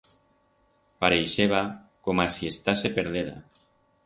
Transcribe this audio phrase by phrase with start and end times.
[1.05, 1.61] Pareixeba
[2.09, 3.37] coma si estase perdeda.